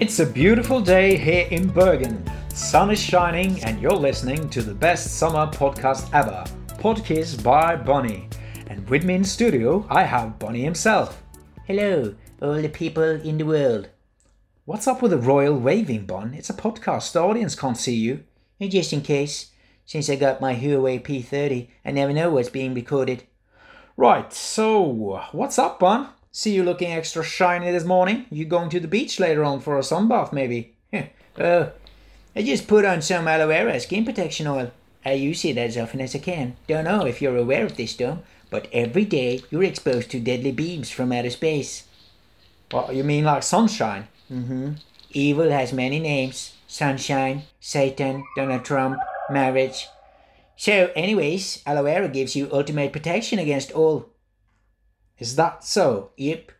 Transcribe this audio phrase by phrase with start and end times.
[0.00, 2.22] It's a beautiful day here in Bergen.
[2.54, 6.44] Sun is shining, and you're listening to the best summer podcast ever
[6.78, 8.28] Podcast by Bonnie.
[8.68, 11.20] And with me in studio, I have Bonnie himself.
[11.66, 13.88] Hello, all the people in the world.
[14.66, 16.32] What's up with the royal waving, Bon?
[16.32, 18.22] It's a podcast, the audience can't see you.
[18.60, 19.50] And just in case,
[19.84, 23.24] since I got my Huawei P30, I never know what's being recorded.
[23.96, 24.80] Right, so
[25.32, 26.10] what's up, Bon?
[26.30, 28.26] See you looking extra shiny this morning.
[28.30, 30.74] You going to the beach later on for a sunbath, maybe?
[31.38, 31.72] oh,
[32.36, 34.70] I just put on some aloe vera skin protection oil.
[35.04, 36.56] I use it as often as I can.
[36.66, 38.18] Don't know if you're aware of this, though,
[38.50, 41.84] but every day you're exposed to deadly beams from outer space.
[42.70, 44.08] What, you mean like sunshine?
[44.30, 44.72] Mm-hmm.
[45.10, 46.54] Evil has many names.
[46.66, 48.98] Sunshine, Satan, Donald Trump,
[49.30, 49.88] marriage.
[50.56, 54.10] So, anyways, aloe vera gives you ultimate protection against all
[55.18, 56.10] is that so?
[56.16, 56.52] Yep.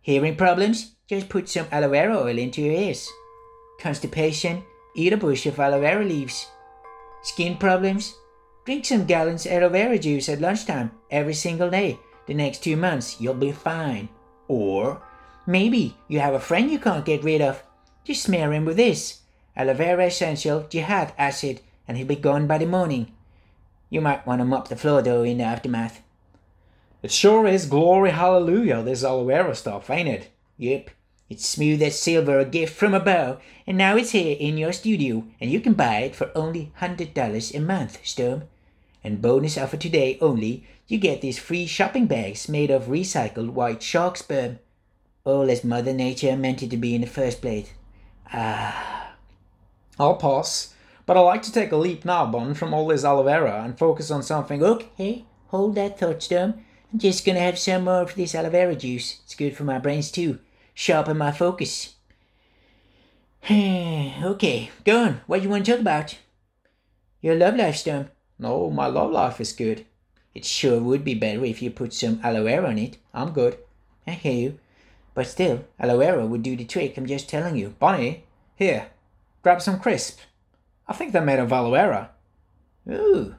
[0.00, 0.94] Hearing problems?
[1.08, 3.08] Just put some aloe vera oil into your ears.
[3.80, 4.64] Constipation?
[4.96, 6.46] Eat a bush of aloe vera leaves.
[7.22, 8.14] Skin problems?
[8.64, 11.98] Drink some gallons of aloe vera juice at lunchtime every single day.
[12.26, 14.08] The next two months, you'll be fine.
[14.48, 15.02] Or
[15.46, 17.62] maybe you have a friend you can't get rid of.
[18.04, 19.20] Just smear him with this
[19.56, 23.12] aloe vera essential jihad acid, and he'll be gone by the morning.
[23.88, 26.02] You might want to mop the floor though in the aftermath.
[27.04, 30.30] It sure is glory hallelujah, this aloe vera stuff, ain't it?
[30.56, 30.88] Yep.
[31.28, 35.26] It's smooth as silver, a gift from above, and now it's here in your studio,
[35.38, 38.44] and you can buy it for only $100 a month, Storm.
[39.04, 43.82] And bonus offer today only, you get these free shopping bags made of recycled white
[43.82, 44.58] shark sperm.
[45.24, 47.70] All as Mother Nature meant it to be in the first place.
[48.32, 49.12] Ah.
[49.98, 50.72] I'll pass,
[51.04, 53.78] but I like to take a leap now, Bon, from all this aloe vera and
[53.78, 54.62] focus on something.
[54.62, 56.64] Okay, hold that thought, Storm.
[56.92, 59.20] I'm just gonna have some more of this aloe vera juice.
[59.24, 60.38] It's good for my brains too.
[60.74, 61.94] Sharpen my focus.
[63.50, 65.20] okay, go on.
[65.26, 66.18] What do you want to talk about?
[67.20, 68.10] Your love life, Storm.
[68.38, 69.86] No, my love life is good.
[70.34, 72.96] It sure would be better if you put some aloe vera on it.
[73.12, 73.58] I'm good.
[74.06, 74.58] I hear you.
[75.14, 77.74] But still, aloe vera would do the trick, I'm just telling you.
[77.78, 78.24] Bonnie,
[78.56, 78.88] here,
[79.42, 80.18] grab some crisp.
[80.88, 82.10] I think they're made of aloe vera.
[82.90, 83.34] Ooh,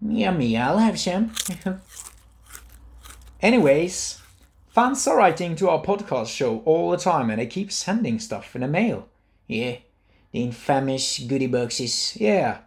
[0.00, 1.32] yummy, I'll have some.
[3.40, 4.20] Anyways,
[4.68, 8.56] fans are writing to our podcast show all the time and they keep sending stuff
[8.56, 9.08] in the mail.
[9.46, 9.76] Yeah,
[10.32, 12.16] the infamous goodie boxes.
[12.16, 12.58] Yeah.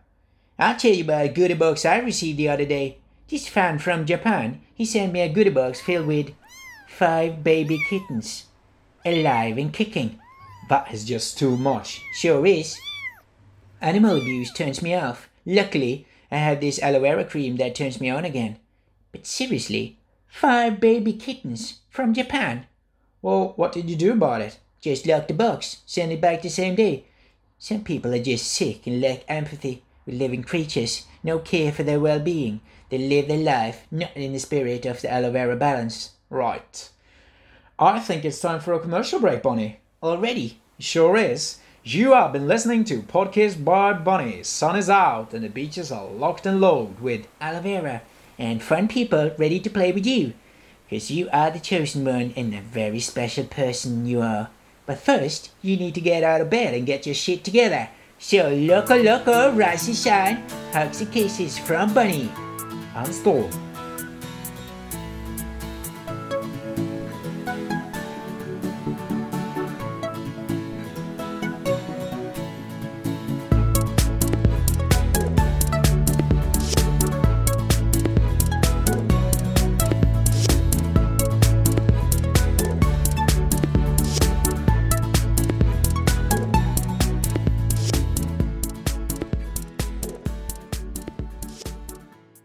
[0.57, 2.99] I'll tell you about a goodie box I received the other day.
[3.27, 6.33] This fan from Japan, he sent me a goodie box filled with
[6.87, 8.45] five baby kittens,
[9.03, 10.21] alive and kicking.
[10.69, 12.01] That is just too much.
[12.13, 12.79] Sure is.
[13.81, 15.27] Animal abuse turns me off.
[15.45, 18.57] Luckily, I have this aloe vera cream that turns me on again.
[19.11, 19.97] But seriously,
[20.31, 22.65] Five baby kittens from Japan.
[23.21, 24.57] Well, what did you do about it?
[24.79, 27.03] Just lock the box, send it back the same day.
[27.59, 31.99] Some people are just sick and lack empathy with living creatures, no care for their
[31.99, 32.61] well being.
[32.89, 36.11] They live their life not in the spirit of the aloe vera balance.
[36.29, 36.89] Right.
[37.77, 39.79] I think it's time for a commercial break, Bonnie.
[40.01, 40.59] Already?
[40.79, 41.59] Sure is.
[41.83, 44.43] You have been listening to Podcast by Bonnie.
[44.43, 48.01] Sun is out and the beaches are locked and loaded with aloe vera
[48.41, 50.33] and fun people ready to play with you.
[50.89, 54.49] Because you are the chosen one and a very special person you are.
[54.87, 57.89] But first, you need to get out of bed and get your shit together.
[58.17, 60.43] So, loco loco, rise and shine,
[60.73, 62.31] hugs and kisses from Bunny.
[62.95, 63.70] And Storm.